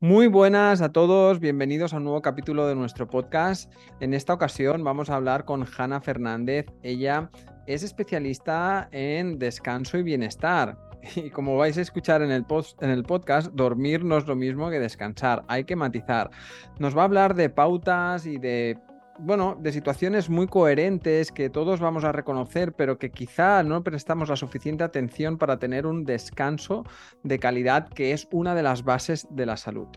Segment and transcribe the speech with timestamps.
[0.00, 3.68] Muy buenas a todos, bienvenidos a un nuevo capítulo de nuestro podcast.
[3.98, 6.66] En esta ocasión vamos a hablar con Hanna Fernández.
[6.84, 7.28] Ella
[7.66, 10.78] es especialista en descanso y bienestar.
[11.16, 14.36] Y como vais a escuchar en el, post, en el podcast, dormir no es lo
[14.36, 16.30] mismo que descansar, hay que matizar.
[16.78, 18.78] Nos va a hablar de pautas y de
[19.18, 24.28] bueno, de situaciones muy coherentes que todos vamos a reconocer, pero que quizá no prestamos
[24.28, 26.84] la suficiente atención para tener un descanso
[27.22, 29.88] de calidad, que es una de las bases de la salud.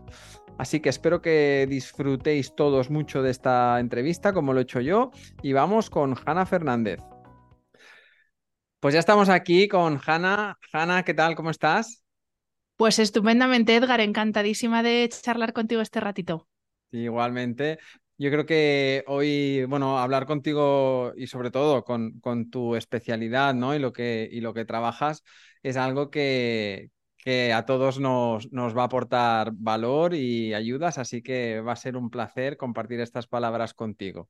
[0.58, 5.10] Así que espero que disfrutéis todos mucho de esta entrevista, como lo he hecho yo,
[5.42, 7.00] y vamos con Hanna Fernández.
[8.80, 10.58] Pues ya estamos aquí con Hanna.
[10.72, 11.36] Hanna, ¿qué tal?
[11.36, 12.04] ¿Cómo estás?
[12.76, 16.48] Pues estupendamente, Edgar, encantadísima de charlar contigo este ratito.
[16.90, 17.78] Igualmente,
[18.22, 23.74] yo creo que hoy, bueno, hablar contigo y sobre todo con, con tu especialidad, ¿no?
[23.74, 25.24] Y lo que, y lo que trabajas
[25.62, 31.20] es algo que, que a todos nos, nos, va a aportar valor y ayudas, así
[31.20, 34.28] que va a ser un placer compartir estas palabras contigo.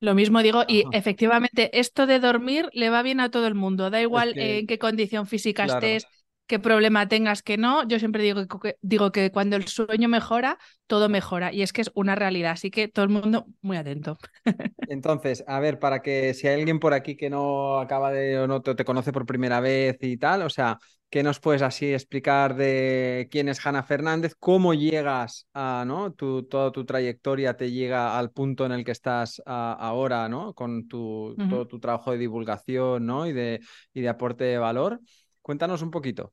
[0.00, 3.90] Lo mismo digo, y efectivamente esto de dormir le va bien a todo el mundo,
[3.90, 6.06] da igual en qué condición física estés,
[6.46, 10.58] qué problema tengas que no, yo siempre digo que, digo que cuando el sueño mejora,
[10.86, 11.52] todo mejora.
[11.52, 12.52] Y es que es una realidad.
[12.52, 14.18] Así que todo el mundo muy atento.
[14.88, 18.46] Entonces, a ver, para que si hay alguien por aquí que no acaba de o
[18.46, 20.78] no te, conoce por primera vez y tal, o sea,
[21.08, 24.34] ¿qué nos puedes así explicar de quién es Hanna Fernández?
[24.38, 26.12] ¿Cómo llegas a, ¿no?
[26.12, 30.52] Tu, toda tu trayectoria te llega al punto en el que estás ahora, ¿no?
[30.52, 33.26] Con tu, todo tu trabajo de divulgación, ¿no?
[33.26, 33.60] Y de,
[33.94, 35.00] y de aporte de valor.
[35.44, 36.32] Cuéntanos un poquito.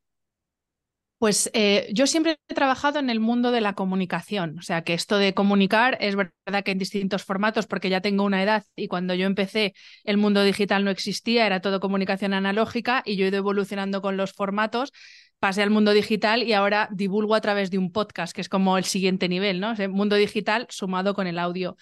[1.17, 4.95] Pues eh, yo siempre he trabajado en el mundo de la comunicación, o sea que
[4.95, 8.87] esto de comunicar es verdad que en distintos formatos, porque ya tengo una edad y
[8.87, 13.27] cuando yo empecé el mundo digital no existía, era todo comunicación analógica y yo he
[13.27, 14.93] ido evolucionando con los formatos,
[15.39, 18.77] pasé al mundo digital y ahora divulgo a través de un podcast, que es como
[18.79, 19.73] el siguiente nivel, ¿no?
[19.73, 21.75] el mundo digital sumado con el audio.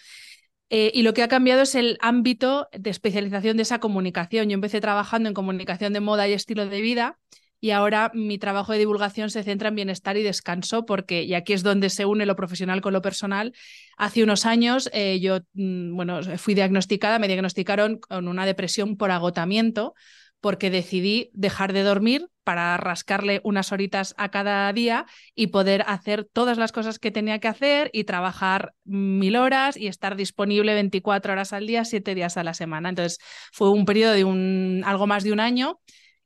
[0.70, 4.49] Eh, y lo que ha cambiado es el ámbito de especialización de esa comunicación.
[4.49, 7.17] Yo empecé trabajando en comunicación de moda y estilo de vida
[7.61, 11.54] y ahora mi trabajo de divulgación se centra en bienestar y descanso porque, y aquí
[11.54, 13.54] es donde se une lo profesional con lo personal,
[13.98, 19.11] hace unos años eh, yo mm, bueno, fui diagnosticada, me diagnosticaron con una depresión por
[19.11, 19.93] agotamiento
[20.39, 25.05] porque decidí dejar de dormir para rascarle unas horitas a cada día
[25.36, 29.86] y poder hacer todas las cosas que tenía que hacer y trabajar mil horas y
[29.86, 32.89] estar disponible 24 horas al día, siete días a la semana.
[32.89, 33.20] Entonces
[33.54, 35.80] fue un periodo de un, algo más de un año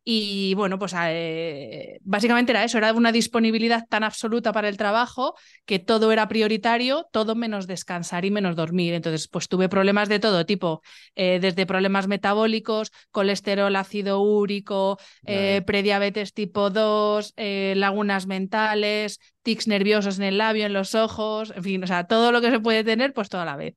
[0.06, 5.36] y bueno, pues eh, básicamente era eso, era una disponibilidad tan absoluta para el trabajo
[5.66, 8.94] que todo era prioritario, todo menos descansar y menos dormir.
[8.94, 10.82] Entonces, pues tuve problemas de todo tipo,
[11.16, 20.18] eh, desde problemas metabólicos, colesterol ácido úrico, eh, prediabetes tipo 2, lagunas mentales, tics nerviosos
[20.18, 22.84] en el labio, en los ojos, en fin, o sea, todo lo que se puede
[22.84, 23.76] tener, pues toda la vez.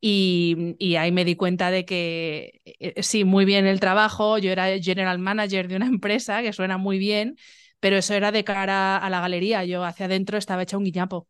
[0.00, 4.78] Y, ahí me di cuenta de que eh, sí, muy bien el trabajo, yo era
[4.78, 7.36] general manager de una empresa, que suena muy bien,
[7.80, 11.28] pero eso era de cara a la galería, yo hacia adentro estaba hecha un guiñapo.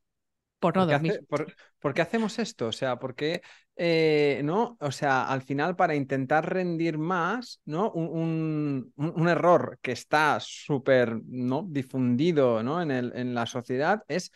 [0.58, 1.24] Por no dormir.
[1.28, 2.66] por, qué hacemos esto?
[2.66, 3.42] O sea, ¿por qué,
[3.76, 4.76] eh, no?
[4.80, 7.92] O sea, al final para intentar rendir más, ¿no?
[7.92, 11.64] Un, un, error que está súper, ¿no?
[11.68, 12.82] Difundido, ¿no?
[12.82, 14.32] En, el, en la sociedad es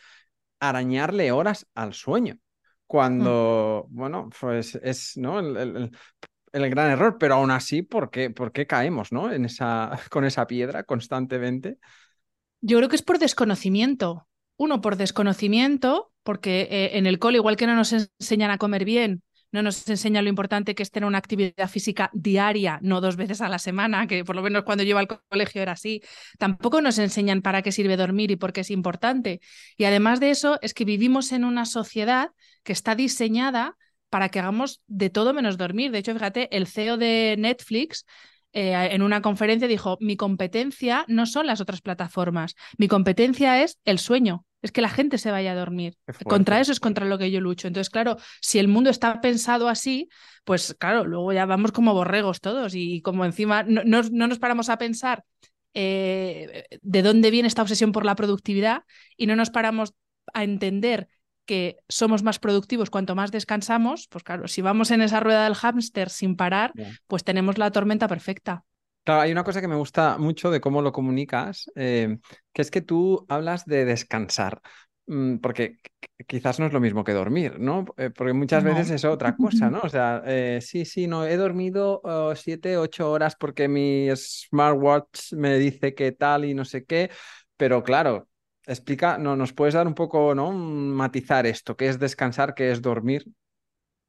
[0.61, 2.39] arañarle horas al sueño.
[2.93, 2.95] Mm.
[2.95, 5.39] cuando, bueno, pues es ¿no?
[5.39, 5.89] el,
[6.51, 9.31] gran error, pero aún así, ¿por qué, por qué caemos ¿no?
[9.31, 11.79] en esa, con esa piedra constantemente?
[12.61, 14.27] Yo creo que es por desconocimiento.
[14.57, 18.85] Uno, por desconocimiento, porque eh, en el cole, igual que no nos enseñan a comer
[18.85, 23.15] bien, no nos enseñan lo importante que es tener una actividad física diaria, no dos
[23.15, 26.01] veces a la semana, que por lo menos cuando yo iba al colegio era así.
[26.39, 29.39] Tampoco nos enseñan para qué sirve dormir y por qué es importante.
[29.77, 32.31] Y además de eso, es que vivimos en una sociedad
[32.63, 33.77] que está diseñada
[34.09, 35.91] para que hagamos de todo menos dormir.
[35.91, 38.05] De hecho, fíjate, el CEO de Netflix
[38.53, 43.79] eh, en una conferencia dijo, mi competencia no son las otras plataformas, mi competencia es
[43.85, 45.95] el sueño, es que la gente se vaya a dormir.
[46.25, 47.67] Contra eso es contra lo que yo lucho.
[47.67, 50.09] Entonces, claro, si el mundo está pensado así,
[50.45, 54.77] pues claro, luego ya vamos como borregos todos y como encima no, nos paramos a
[54.77, 55.25] pensar
[55.73, 58.83] eh, de dónde viene esta obsesión por la productividad
[59.17, 59.93] y no nos paramos
[60.33, 61.09] a entender
[61.45, 65.55] que somos más productivos cuanto más descansamos, pues claro, si vamos en esa rueda del
[65.55, 66.71] hámster sin parar,
[67.07, 68.63] pues tenemos la tormenta perfecta.
[69.03, 72.17] Claro, hay una cosa que me gusta mucho de cómo lo comunicas, eh,
[72.53, 74.61] que es que tú hablas de descansar,
[75.07, 75.77] mm, porque
[76.25, 77.85] quizás no es lo mismo que dormir, ¿no?
[77.97, 79.81] Eh, porque muchas veces es otra cosa, ¿no?
[79.83, 85.33] O sea, eh, sí, sí, no, he dormido oh, siete, ocho horas porque mi smartwatch
[85.33, 87.11] me dice que tal y no sé qué,
[87.57, 88.29] pero claro,
[88.65, 90.51] explica, no, ¿nos puedes dar un poco, ¿no?
[90.53, 93.25] Matizar esto, qué es descansar, qué es dormir?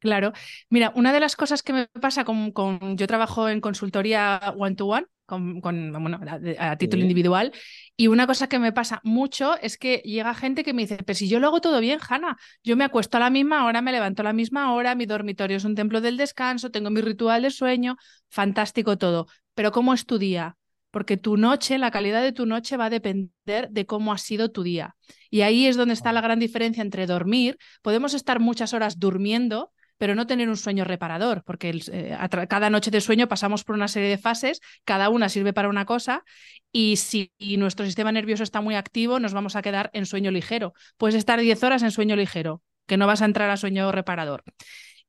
[0.05, 0.35] Claro.
[0.69, 5.06] Mira, una de las cosas que me pasa con, con yo trabajo en consultoría one-to-one,
[5.25, 6.21] con, bueno,
[6.59, 7.53] a, título individual,
[7.97, 11.17] y una cosa que me pasa mucho es que llega gente que me dice, pero
[11.17, 13.93] si yo lo hago todo bien, Hanna, yo me acuesto a la misma hora, me
[13.93, 17.41] levanto a la misma hora, mi dormitorio es un templo del descanso, tengo mi ritual
[17.41, 17.97] de sueño,
[18.29, 20.59] fantástico todo, pero ¿cómo es tu día?
[20.91, 24.50] Porque tu noche, la calidad de tu noche va a depender de cómo ha sido
[24.50, 24.97] tu día.
[25.31, 27.57] Y ahí es donde está la gran diferencia entre dormir.
[27.81, 32.17] Podemos estar muchas horas durmiendo, pero no tener un sueño reparador, porque eh,
[32.49, 35.85] cada noche de sueño pasamos por una serie de fases, cada una sirve para una
[35.85, 36.25] cosa,
[36.73, 40.75] y si nuestro sistema nervioso está muy activo, nos vamos a quedar en sueño ligero.
[40.96, 44.44] Puedes estar 10 horas en sueño ligero, que no vas a entrar a sueño reparador.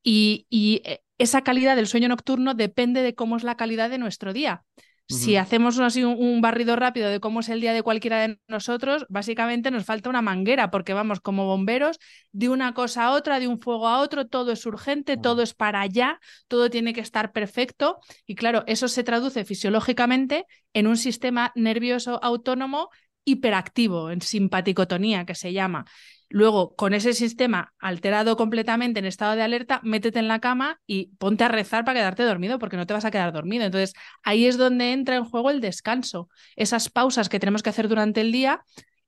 [0.04, 0.46] y
[0.86, 4.64] eh, esa calidad del sueño nocturno depende de cómo es la calidad de nuestro día.
[5.08, 9.06] Si hacemos así un, barrido rápido de cómo es el día de cualquiera de nosotros,
[9.08, 12.00] básicamente nos falta una manguera porque vamos como bomberos
[12.32, 15.54] de una cosa a otra, de un fuego a otro, todo es urgente, todo es
[15.54, 18.00] para allá, todo tiene que estar perfecto.
[18.26, 22.90] Y claro, eso se traduce fisiológicamente en un sistema nervioso autónomo
[23.26, 25.86] hiperactivo, en simpaticotonía que se llama.
[26.30, 31.12] Luego, con ese sistema alterado completamente en estado de alerta, métete en la cama y
[31.18, 33.64] ponte a rezar para quedarte dormido, porque no te vas a quedar dormido.
[33.66, 33.94] Entonces,
[34.24, 38.22] ahí es donde entra en juego el descanso, esas pausas que tenemos que hacer durante
[38.22, 38.64] el día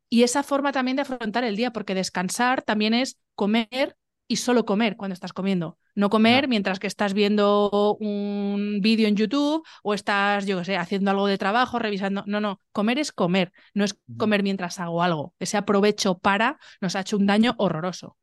[0.10, 3.96] y esa forma también de afrontar el día, porque descansar también es comer
[4.28, 5.78] y solo comer cuando estás comiendo.
[5.96, 10.78] No comer mientras que estás viendo un vídeo en YouTube o estás, yo qué sé,
[10.78, 12.24] haciendo algo de trabajo, revisando.
[12.28, 15.34] No, no, comer es comer, no es comer mientras hago algo.
[15.40, 18.18] Ese aprovecho para nos ha hecho un daño horroroso.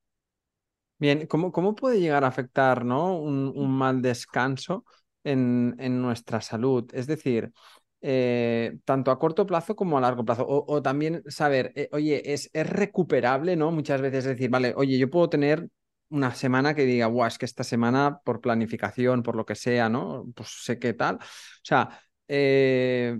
[0.98, 3.18] Bien, ¿cómo, cómo puede llegar a afectar ¿no?
[3.18, 4.84] un, mal descanso
[5.24, 6.88] en, en, nuestra salud?
[6.94, 7.52] Es decir,
[8.00, 10.46] eh, tanto a corto plazo como a largo plazo.
[10.46, 13.72] O, también saber, eh, oye, es, es recuperable, ¿no?
[13.72, 15.68] Muchas veces decir, vale, oye, yo puedo tener
[16.14, 19.88] una semana que diga, guau, es que esta semana por planificación, por lo que sea,
[19.88, 20.26] ¿no?
[20.34, 21.16] Pues sé qué tal.
[21.16, 21.18] O
[21.62, 23.18] sea, eh,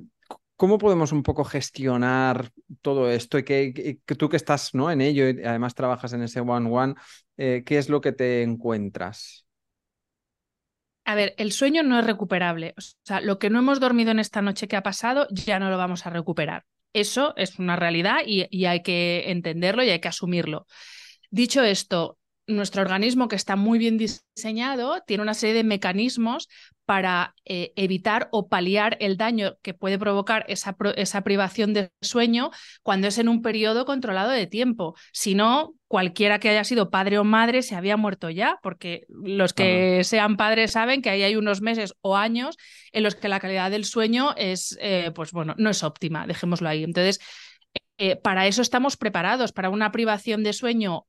[0.57, 2.53] ¿cómo podemos un poco gestionar
[2.83, 3.37] todo esto?
[3.39, 4.91] Y que, tú que estás ¿no?
[4.91, 6.95] en ello y además trabajas en ese one-one,
[7.37, 9.45] eh, ¿qué es lo que te encuentras?
[11.05, 12.75] A ver, el sueño no es recuperable.
[12.79, 15.69] O sea, lo que no hemos dormido en esta noche que ha pasado ya no
[15.69, 16.65] lo vamos a recuperar.
[16.93, 20.67] Eso es una realidad y hay que entenderlo y hay que asumirlo.
[21.31, 26.49] Dicho esto, nuestro organismo, que está muy bien diseñado, tiene una serie de mecanismos
[26.85, 32.51] para eh, evitar o paliar el daño que puede provocar esa, esa, privación de sueño
[32.83, 34.95] cuando es en un periodo controlado de tiempo.
[35.13, 39.55] Si no, cualquiera que haya sido padre o madre se había muerto ya, porque los
[39.55, 42.57] que sean padres saben que ahí hay unos meses o años
[42.93, 46.69] en los que la calidad del sueño es, eh, pues bueno, no es óptima, dejémoslo
[46.69, 46.85] ahí.
[46.85, 47.19] Entonces,
[47.97, 51.07] eh, para eso estamos preparados, para una privación de sueño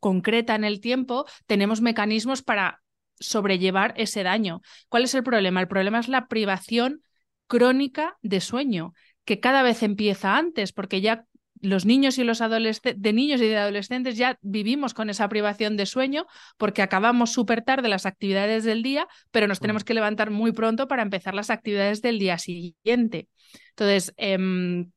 [0.00, 2.82] concreta en el tiempo, tenemos mecanismos para
[3.18, 4.62] sobrellevar ese daño.
[4.88, 5.60] ¿Cuál es el problema?
[5.60, 7.02] El problema es la privación
[7.46, 8.94] crónica de sueño,
[9.24, 11.26] que cada vez empieza antes, porque ya
[11.60, 15.76] los niños y los adolescentes, de niños y de adolescentes ya vivimos con esa privación
[15.76, 20.30] de sueño porque acabamos súper tarde las actividades del día, pero nos tenemos que levantar
[20.30, 23.28] muy pronto para empezar las actividades del día siguiente.
[23.70, 24.90] Entonces, em,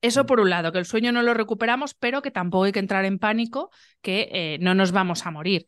[0.00, 0.26] eso mm.
[0.26, 3.04] por un lado, que el sueño no lo recuperamos, pero que tampoco hay que entrar
[3.04, 3.70] en pánico,
[4.02, 5.66] que eh, no nos vamos a morir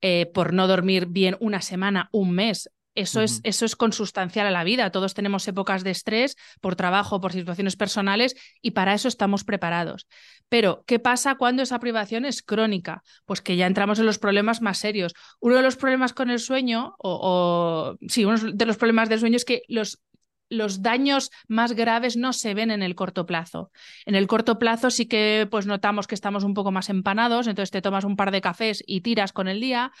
[0.00, 2.70] eh, por no dormir bien una semana, un mes.
[2.96, 4.90] Eso, es, eso es consustancial a la vida.
[4.90, 10.08] Todos tenemos épocas de estrés por trabajo, por situaciones personales y para eso estamos preparados.
[10.48, 13.02] Pero, ¿qué pasa cuando esa privación es crónica?
[13.26, 15.14] Pues que ya entramos en los problemas más serios.
[15.38, 19.20] Uno de los problemas con el sueño, o, o sí, uno de los problemas del
[19.20, 20.02] sueño es que los
[20.50, 23.70] los daños más graves no se ven en el corto plazo.
[24.04, 27.70] En el corto plazo sí que pues notamos que estamos un poco más empanados, entonces
[27.70, 29.92] te tomas un par de cafés y tiras con el día,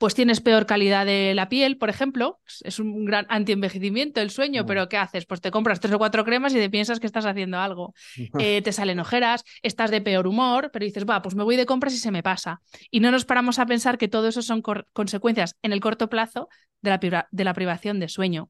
[0.00, 4.64] pues tienes peor calidad de la piel, por ejemplo, es un gran antienvejecimiento el sueño,
[4.64, 5.26] pero ¿qué haces?
[5.26, 7.94] Pues te compras tres o cuatro cremas y te piensas que estás haciendo algo.
[8.40, 11.66] Eh, te salen ojeras, estás de peor humor, pero dices, va, pues me voy de
[11.66, 12.62] compras y se me pasa.
[12.90, 14.62] Y no nos paramos a pensar que todo eso son
[14.94, 16.48] consecuencias en el corto plazo
[16.80, 18.48] de la, de la privación de sueño.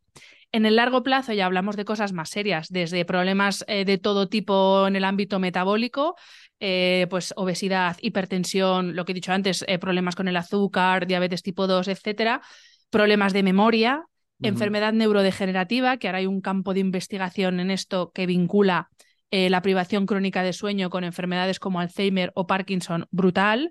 [0.52, 4.28] En el largo plazo ya hablamos de cosas más serias, desde problemas eh, de todo
[4.28, 6.16] tipo en el ámbito metabólico,
[6.58, 11.42] eh, pues obesidad, hipertensión, lo que he dicho antes, eh, problemas con el azúcar, diabetes
[11.42, 12.42] tipo 2, etcétera,
[12.90, 14.04] problemas de memoria,
[14.42, 18.88] enfermedad neurodegenerativa, que ahora hay un campo de investigación en esto que vincula
[19.30, 23.70] la privación crónica de sueño con enfermedades como Alzheimer o Parkinson brutal.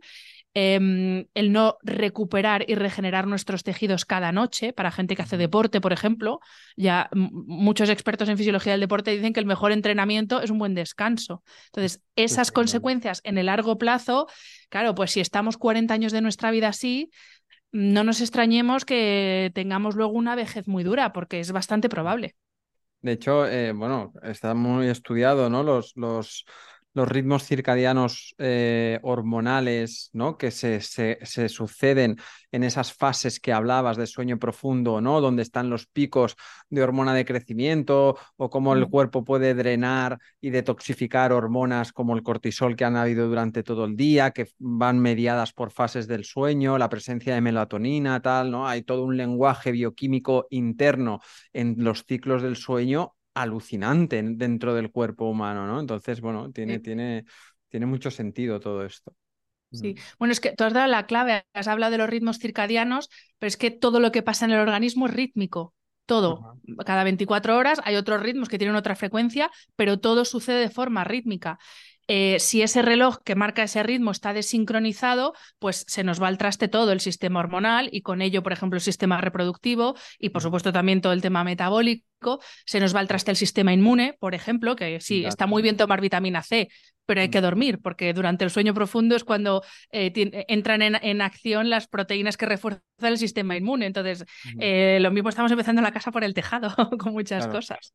[0.53, 5.81] Em, el no recuperar y regenerar nuestros tejidos cada noche, para gente que hace deporte,
[5.81, 6.39] por ejemplo.
[6.75, 10.75] Ya muchos expertos en fisiología del deporte dicen que el mejor entrenamiento es un buen
[10.75, 11.43] descanso.
[11.67, 14.27] Entonces, esas consecuencias en el largo plazo,
[14.69, 17.11] claro, pues si estamos 40 años de nuestra vida así,
[17.71, 22.35] no nos extrañemos que tengamos luego una vejez muy dura, porque es bastante probable.
[23.01, 25.63] De hecho, eh, bueno, está muy estudiado, ¿no?
[25.63, 26.45] Los, los,
[26.93, 30.37] los ritmos circadianos eh, hormonales, ¿no?
[30.37, 32.17] Que se, se, se, suceden
[32.51, 35.21] en esas fases que hablabas de sueño profundo, ¿no?
[35.21, 36.35] Donde están los picos
[36.69, 42.23] de hormona de crecimiento o cómo el cuerpo puede drenar y detoxificar hormonas como el
[42.23, 46.77] cortisol que han habido durante todo el día, que van mediadas por fases del sueño,
[46.77, 48.67] la presencia de melatonina, tal, ¿no?
[48.67, 51.21] Hay todo un lenguaje bioquímico interno
[51.53, 55.79] en los ciclos del sueño alucinante dentro del cuerpo humano, ¿no?
[55.79, 57.25] Entonces, bueno, tiene, tiene,
[57.69, 59.13] tiene mucho sentido todo esto.
[59.71, 63.09] Sí, bueno, es que tú has dado la clave, has hablado de los ritmos circadianos,
[63.37, 65.73] pero es que todo lo que pasa en el organismo es rítmico,
[66.05, 66.47] todo.
[66.85, 71.03] Cada 24 horas hay otros ritmos que tienen otra frecuencia, pero todo sucede de forma
[71.03, 71.59] rítmica.
[72.11, 76.39] Eh, si ese reloj que marca ese ritmo está desincronizado, pues se nos va al
[76.39, 80.41] traste todo el sistema hormonal y con ello, por ejemplo, el sistema reproductivo y, por
[80.41, 82.39] supuesto, también todo el tema metabólico.
[82.65, 85.77] Se nos va al traste el sistema inmune, por ejemplo, que sí, está muy bien
[85.77, 86.69] tomar vitamina C,
[87.05, 89.61] pero hay que dormir, porque durante el sueño profundo es cuando
[89.91, 90.11] eh,
[90.47, 93.85] entran en, acción las proteínas que refuerzan el sistema inmune.
[93.85, 94.25] Entonces,
[94.59, 97.93] eh, lo mismo estamos empezando la casa por el tejado con muchas cosas.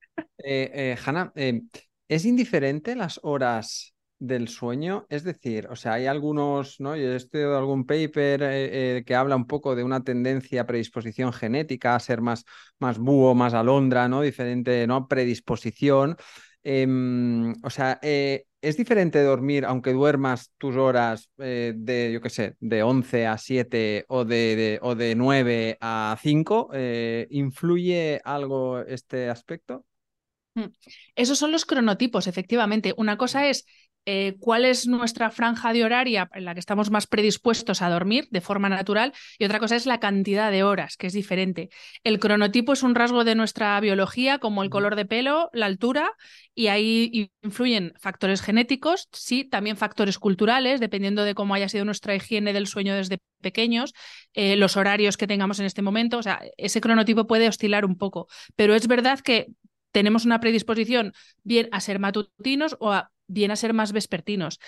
[1.05, 6.97] Hanna, ¿es indiferente las horas del sueño, es decir, o sea, hay algunos, ¿no?
[6.97, 11.33] Yo he estudiado algún paper eh, eh, que habla un poco de una tendencia, predisposición
[11.33, 12.45] genética a ser más,
[12.79, 14.23] más búho, más alondra, ¿no?
[14.23, 15.09] Diferente, ¿no?
[15.09, 16.17] Predisposición.
[16.63, 22.57] Em, o sea, eh, ¿es diferente dormir, aunque duermas tus horas de, yo qué sé,
[22.61, 26.71] de 11 a 7 o de, o de 9 a 5?
[27.29, 29.85] ¿Influye algo este aspecto?
[30.55, 30.67] Mm.
[31.17, 32.95] Esos son los cronotipos, efectivamente.
[32.97, 33.67] Una cosa es
[34.07, 38.29] eh, cuál es nuestra franja de horaria en la que estamos más predispuestos a dormir
[38.31, 41.71] de forma natural y otra cosa es la cantidad de horas, que es diferente.
[42.03, 46.13] El cronotipo es un rasgo de nuestra biología como el color de pelo, la altura
[46.55, 52.15] y ahí influyen factores genéticos, sí, también factores culturales, dependiendo de cómo haya sido nuestra
[52.15, 53.95] higiene del sueño desde pequeños,
[54.35, 57.97] eh, los horarios que tengamos en este momento, o sea, ese cronotipo puede oscilar un
[57.97, 59.49] poco, pero es verdad que
[59.93, 61.13] tenemos una predisposición
[61.45, 64.61] bien a ser matutinos o a bien a ser más vespertinos.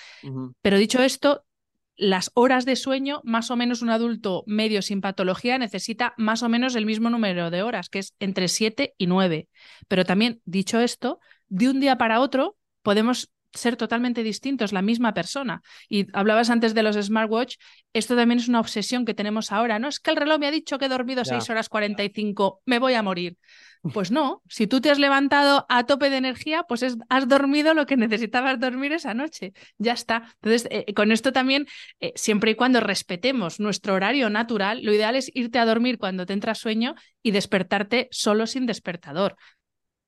[0.63, 1.45] Pero dicho esto,
[1.97, 6.49] las horas de sueño, más o menos un adulto medio sin patología necesita más o
[6.49, 9.49] menos el mismo número de horas, que es entre 7 y 9.
[9.89, 15.15] Pero también, dicho esto, de un día para otro podemos ser totalmente distintos, la misma
[15.15, 15.63] persona.
[15.89, 17.57] Y hablabas antes de los smartwatch,
[17.93, 19.89] esto también es una obsesión que tenemos ahora, ¿no?
[19.89, 22.95] Es que el reloj me ha dicho que he dormido 6 horas 45, me voy
[22.95, 23.39] a morir.
[23.93, 27.87] Pues no, si tú te has levantado a tope de energía, pues has dormido lo
[27.87, 29.53] que necesitabas dormir esa noche.
[29.79, 30.35] Ya está.
[30.43, 31.67] Entonces, eh, con esto también,
[32.01, 36.27] eh, siempre y cuando respetemos nuestro horario natural, lo ideal es irte a dormir cuando
[36.27, 39.37] te entra sueño y despertarte solo sin despertador.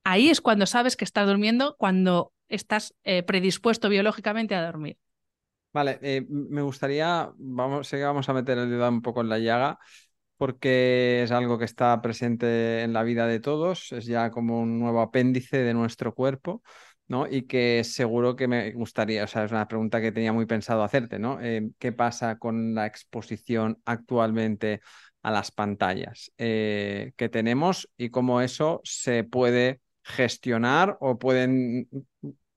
[0.05, 4.97] Ahí es cuando sabes que estás durmiendo, cuando estás eh, predispuesto biológicamente a dormir.
[5.73, 9.39] Vale, me gustaría, vamos, sé que vamos a meter el dedo un poco en la
[9.39, 9.79] llaga,
[10.39, 14.79] porque es algo que está presente en la vida de todos, es ya como un
[14.81, 16.63] nuevo apéndice de nuestro cuerpo,
[17.09, 17.27] ¿no?
[17.29, 20.83] Y que seguro que me gustaría, o sea, es una pregunta que tenía muy pensado
[20.83, 21.41] hacerte, ¿no?
[21.43, 24.81] Eh, ¿Qué pasa con la exposición actualmente
[25.23, 31.89] a las pantallas eh, que tenemos y cómo eso se puede gestionar o pueden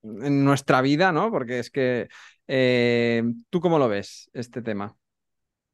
[0.03, 1.31] en nuestra vida, ¿no?
[1.31, 2.07] Porque es que,
[2.47, 4.95] eh, ¿tú cómo lo ves este tema?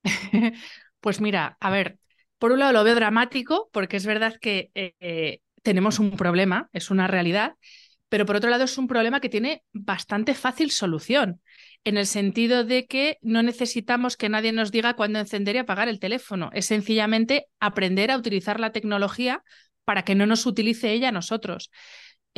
[0.99, 1.99] Pues mira, a ver,
[2.37, 6.91] por un lado lo veo dramático, porque es verdad que eh, tenemos un problema, es
[6.91, 7.53] una realidad,
[8.09, 11.41] pero por otro lado es un problema que tiene bastante fácil solución,
[11.83, 15.87] en el sentido de que no necesitamos que nadie nos diga cuándo encender y apagar
[15.87, 19.43] el teléfono, es sencillamente aprender a utilizar la tecnología
[19.85, 21.71] para que no nos utilice ella a nosotros.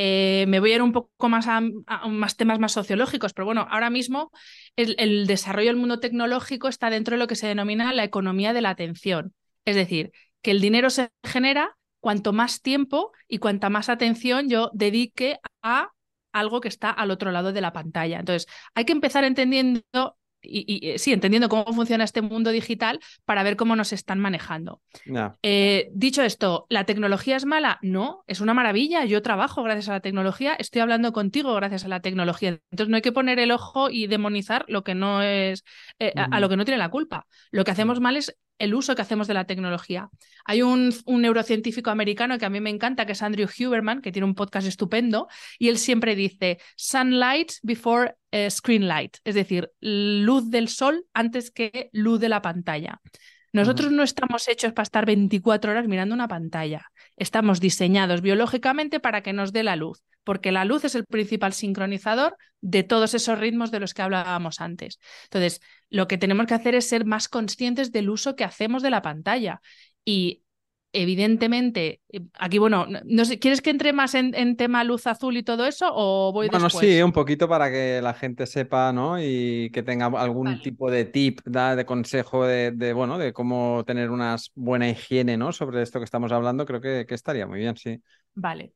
[0.01, 3.67] Eh, me voy a ir un poco más a, más temas más sociológicos, pero bueno,
[3.69, 4.31] ahora mismo
[4.77, 8.61] el, desarrollo del mundo tecnológico está dentro de lo que se denomina la economía de
[8.61, 9.33] la atención.
[9.65, 14.71] Es decir, que el dinero se genera cuanto más tiempo y cuanta más atención yo
[14.73, 15.89] dedique a
[16.31, 18.19] algo que está al otro lado de la pantalla.
[18.19, 23.55] Entonces, hay que empezar entendiendo y, sí, entendiendo cómo funciona este mundo digital para ver
[23.55, 24.81] cómo nos están manejando.
[25.43, 27.79] Eh, dicho esto, ¿la tecnología es mala?
[27.81, 29.05] No, es una maravilla.
[29.05, 32.59] Yo trabajo gracias a la tecnología, estoy hablando contigo gracias a la tecnología.
[32.71, 35.63] Entonces no hay que poner el ojo y demonizar lo que no es,
[35.99, 37.27] eh, a, lo que no tiene la culpa.
[37.51, 40.09] Lo que hacemos mal es el uso que hacemos de la tecnología.
[40.45, 44.25] Hay un, neurocientífico americano que a mí me encanta, que es Andrew Huberman, que tiene
[44.25, 50.49] un podcast estupendo, y él siempre dice, sunlight before eh, screen light, es decir, luz
[50.51, 53.01] del sol antes que luz de la pantalla.
[53.51, 56.91] Nosotros no estamos hechos para estar 24 horas mirando una pantalla.
[57.15, 61.53] Estamos diseñados biológicamente para que nos dé la luz, porque la luz es el principal
[61.53, 64.99] sincronizador de todos esos ritmos de los que hablábamos antes.
[65.25, 68.91] Entonces, lo que tenemos que hacer es ser más conscientes del uso que hacemos de
[68.91, 69.61] la pantalla.
[70.05, 70.43] Y
[70.91, 75.43] evidentemente, eh, aquí, bueno, no sé, ¿quieres que entre más en, tema luz azul y
[75.43, 79.21] todo eso o voy bueno, sí, un poquito para que la gente sepa, ¿no?
[79.21, 84.35] Y que tenga algún tipo de tip, de consejo de, bueno, de cómo tener una
[84.55, 85.51] buena higiene, ¿no?
[85.51, 88.01] Sobre esto que estamos hablando, creo que, que estaría muy bien, sí.
[88.35, 88.73] Vale.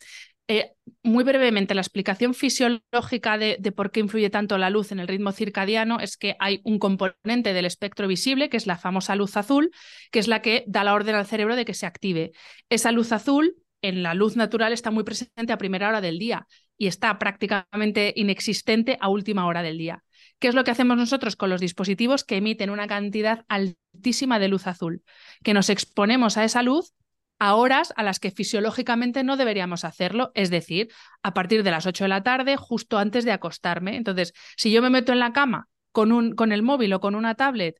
[0.50, 0.74] Eh,
[1.04, 5.32] muy brevemente, la explicación fisiológica de, por qué influye tanto la luz en el ritmo
[5.32, 9.72] circadiano es que hay un componente del espectro visible, que es la famosa luz azul,
[10.12, 12.32] que es la que da la orden al cerebro de que se active.
[12.70, 16.48] Esa luz azul en la luz natural está muy presente a primera hora del día
[16.78, 20.04] y está prácticamente inexistente a última hora del día.
[20.40, 24.48] ¿Qué es lo que hacemos nosotros con los dispositivos que emiten una cantidad altísima de
[24.50, 25.04] luz azul?
[25.44, 26.94] Que nos exponemos a esa luz
[27.40, 30.90] a horas a las que fisiológicamente no deberíamos hacerlo, es decir,
[31.24, 33.98] a partir de las 8 de la tarde, justo antes de acostarme.
[33.98, 37.16] Entonces, si yo me meto en la cama con, un, con el móvil o con
[37.16, 37.76] una tablet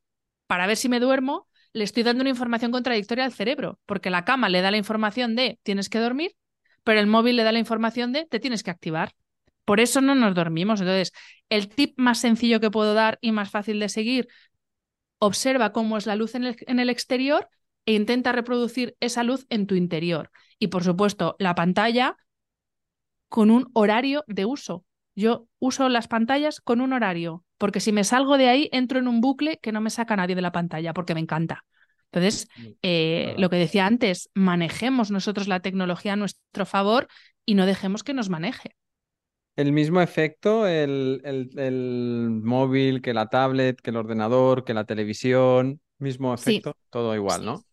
[0.46, 4.24] para ver si me duermo, le estoy dando una información contradictoria al cerebro, porque la
[4.24, 6.32] cama le da la información de tienes que dormir,
[6.84, 9.14] pero el móvil le da la información de te tienes que activar.
[9.64, 10.80] Por eso no nos dormimos.
[10.80, 11.12] Entonces,
[11.48, 14.28] el tip más sencillo que puedo dar y más fácil de seguir,
[15.18, 17.48] observa cómo es la luz en el, en el exterior
[17.86, 20.30] e intenta reproducir esa luz en tu interior.
[20.58, 22.16] Y por supuesto, la pantalla
[23.28, 24.84] con un horario de uso.
[25.16, 29.08] Yo uso las pantallas con un horario, porque si me salgo de ahí, entro en
[29.08, 31.64] un bucle que no me saca nadie de la pantalla, porque me encanta.
[32.12, 32.48] Entonces,
[32.82, 37.08] eh, lo que decía antes, manejemos nosotros la tecnología a nuestro favor
[37.44, 38.76] y no dejemos que nos maneje.
[39.56, 45.80] El mismo efecto, el, el, móvil, que la tablet, que el ordenador, que la televisión,
[45.98, 47.64] mismo efecto, todo igual, ¿no?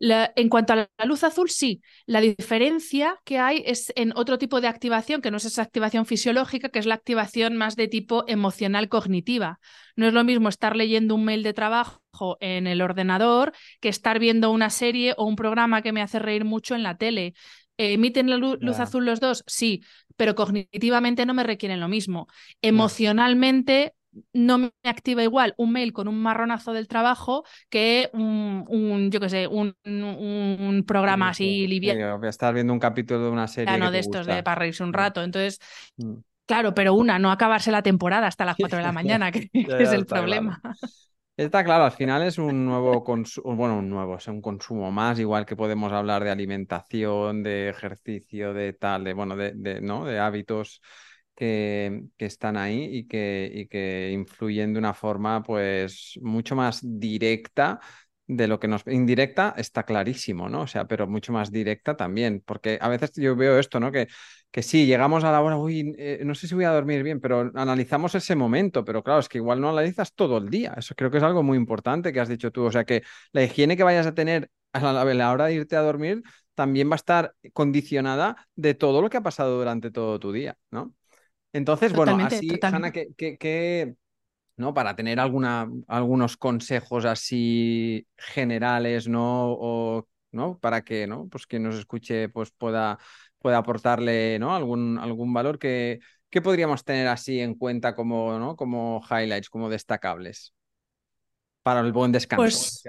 [0.00, 1.82] En cuanto a la luz azul, sí.
[2.06, 6.06] La diferencia que hay es en otro tipo de activación, que no es esa activación
[6.06, 9.58] fisiológica, que es la activación más de tipo emocional cognitiva.
[9.96, 12.00] No es lo mismo estar leyendo un mail de trabajo
[12.40, 16.44] en el ordenador que estar viendo una serie o un programa que me hace reír
[16.44, 17.34] mucho en la tele.
[17.76, 19.44] ¿Emiten la luz, azul los dos?
[19.46, 19.82] Sí,
[20.16, 22.26] pero cognitivamente no me requieren lo mismo.
[22.60, 23.94] Emocionalmente
[24.32, 29.28] no me activa igual un mail con un marronazo del trabajo que un, yo qué
[29.28, 32.18] sé, un, un, programa así liviano.
[32.18, 33.76] voy a estar viendo un capítulo de una serie.
[33.78, 34.94] no de estos de para reírse un mm.
[34.94, 35.22] rato.
[35.22, 35.58] Entonces,
[35.96, 36.14] mm.
[36.46, 39.92] claro, pero una, no acabarse la temporada hasta las 4 de la mañana, que, es
[39.92, 40.60] el problema.
[41.36, 45.20] Está claro, al final es un nuevo consumo, bueno, un nuevo, es un consumo más,
[45.20, 50.04] igual que podemos hablar de alimentación, de ejercicio, de tal, de, bueno, de, de ¿no?
[50.04, 50.80] de hábitos
[51.38, 57.78] que, están ahí y que, y que influyen de una forma pues mucho más directa
[58.26, 58.82] de lo que nos...
[58.88, 60.62] Indirecta está clarísimo, ¿no?
[60.62, 63.92] O sea, pero mucho más directa también, porque a veces yo veo esto, ¿no?
[63.92, 64.08] Que,
[64.50, 67.20] que sí, llegamos a la hora, uy, eh, no sé si voy a dormir bien,
[67.20, 70.74] pero analizamos ese momento, pero claro, es que igual no analizas todo el día.
[70.76, 72.64] Eso creo que es algo muy importante que has dicho tú.
[72.64, 75.54] O sea, que la higiene que vayas a tener a la, a la hora de
[75.54, 76.22] irte a dormir
[76.54, 80.58] también va a estar condicionada de todo lo que ha pasado durante todo tu día,
[80.72, 80.94] ¿no?
[81.52, 83.94] Entonces, bueno, así, Hanna, que,
[84.56, 84.74] ¿no?
[84.74, 89.52] Para tener alguna, algunos consejos así generales, ¿no?
[89.52, 90.58] O, ¿no?
[90.58, 91.28] Para que, ¿no?
[91.28, 92.98] Pues quien nos escuche pues pueda,
[93.38, 94.54] pueda aportarle, ¿no?
[94.54, 98.56] Algún, algún valor que, que podríamos tener así en cuenta como, ¿no?
[98.56, 100.54] Como highlights, como destacables.
[101.62, 102.82] Para el buen descanso, pues,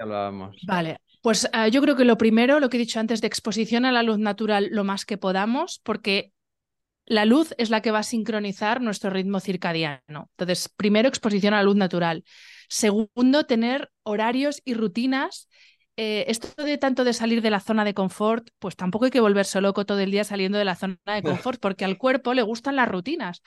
[0.66, 3.84] Vale, pues eh, yo creo que lo primero, lo que he dicho antes, de exposición
[3.84, 6.32] a la luz natural lo más que podamos, porque
[7.10, 10.30] la luz es la que va a sincronizar nuestro ritmo circadiano.
[10.38, 12.22] Entonces, primero, exposición a la luz natural.
[12.68, 15.48] Segundo, tener horarios y rutinas.
[15.96, 19.20] Eh, esto de tanto de salir de la zona de confort, pues tampoco hay que
[19.20, 22.42] volverse loco todo el día saliendo de la zona de confort, porque al cuerpo le
[22.42, 23.42] gustan las rutinas.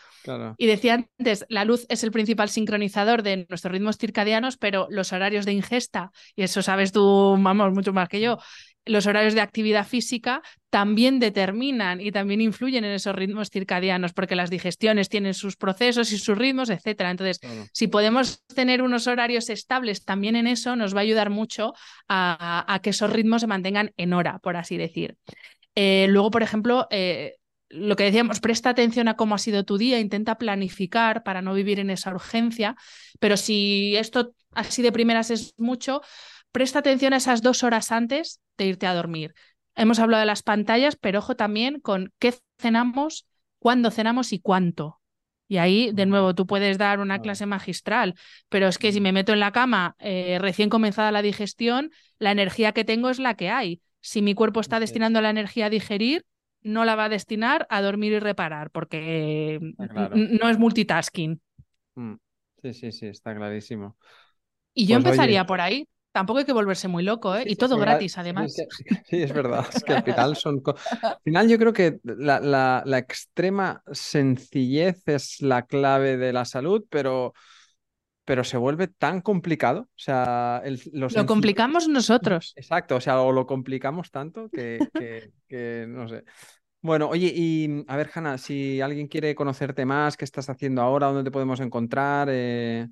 [0.58, 5.14] Y decía antes, la luz es el principal sincronizador de nuestros ritmos circadianos, pero los
[5.14, 8.40] horarios de ingesta, y eso sabes tú, vamos, mucho más que yo,
[8.86, 14.36] los horarios de actividad física también determinan y también influyen en esos ritmos circadianos, porque
[14.36, 17.12] las digestiones tienen sus procesos y sus ritmos, etcétera.
[17.12, 17.40] Entonces,
[17.72, 21.74] si podemos tener unos horarios estables también en eso, nos va a ayudar mucho
[22.10, 25.16] a, que esos ritmos se mantengan en hora, por así decir.
[25.76, 27.36] Eh, luego, por ejemplo, eh,
[27.70, 31.54] lo que decíamos, presta atención a cómo ha sido tu día, intenta planificar para no
[31.54, 32.76] vivir en esa urgencia,
[33.20, 36.02] pero si esto así de primeras es mucho,
[36.52, 39.34] presta atención a esas dos horas antes de irte a dormir.
[39.76, 43.28] Hemos hablado de las pantallas, pero ojo también con qué cenamos,
[43.60, 45.00] cuándo cenamos y cuánto.
[45.48, 48.16] Y ahí, de nuevo, tú puedes dar una clase magistral,
[48.50, 52.32] pero es que si me meto en la cama eh, recién comenzada la digestión, la
[52.32, 53.82] energía que tengo es la que hay.
[54.00, 56.26] Si mi cuerpo está destinando la energía a digerir,
[56.62, 61.42] no la va a destinar a dormir y reparar, porque no es multitasking.
[61.96, 62.14] Mm.
[62.64, 63.98] Sí, sí, sí, está clarísimo.
[64.74, 65.88] Y yo pues empezaría por ahí.
[66.14, 67.44] Tampoco hay que volverse muy loco, ¿eh?
[67.48, 68.54] y todo gratis, además.
[68.54, 69.66] Sí, es verdad.
[69.74, 70.62] Es que al final son.
[71.02, 72.40] Al final, yo creo que la,
[72.86, 77.34] la, extrema sencillez es la clave de la salud, pero,
[78.26, 79.82] pero se vuelve tan complicado.
[79.82, 82.54] O sea, lo, complicamos nosotros.
[82.58, 84.78] Exacto, o sea, o lo complicamos tanto que,
[85.48, 86.26] que, no sé.
[86.82, 91.08] Bueno, oye, y a ver, Hanna, si alguien quiere conocerte más, ¿qué estás haciendo ahora?
[91.08, 92.28] ¿Dónde te podemos encontrar?
[92.30, 92.88] Eh,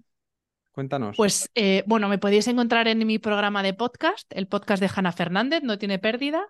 [0.71, 1.17] cuéntanos.
[1.17, 5.12] Pues eh, bueno, me podéis encontrar en mi programa de podcast, el podcast de Hanna
[5.12, 6.45] Fernández, No tiene pérdida,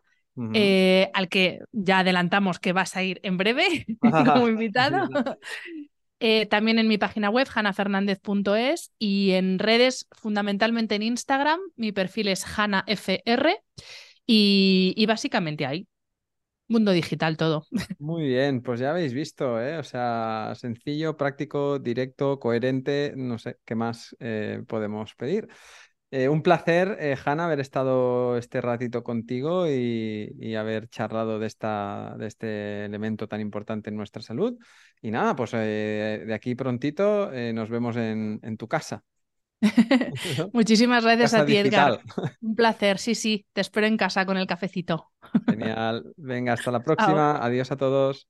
[0.53, 3.85] eh, al que ya adelantamos que vas a ir en breve
[4.35, 5.07] como invitado.
[6.23, 12.27] Eh, también en mi página web, hanafernandez.es y en redes, fundamentalmente en Instagram, mi perfil
[12.27, 13.49] es hanafr
[14.27, 15.87] y, y básicamente ahí.
[16.71, 17.65] Mundo digital todo.
[17.99, 19.77] Muy bien, pues ya habéis visto, ¿eh?
[19.77, 25.47] O sea, sencillo, práctico, directo, coherente, no sé qué más eh, podemos pedir.
[26.13, 32.15] Eh, un placer, eh, Hanna, haber estado este ratito contigo y, haber charlado de, esta,
[32.19, 34.57] de este elemento tan importante en nuestra salud.
[35.01, 39.05] Y nada, pues eh, de aquí prontito nos vemos en, tu casa.
[40.53, 42.01] Muchísimas gracias a ti, Edgar.
[42.41, 43.45] Un placer, sí, sí.
[43.53, 45.10] Te espero en casa con el cafecito.
[45.47, 46.13] Genial.
[46.17, 47.37] Venga, hasta la próxima.
[47.43, 48.27] Adiós a todos.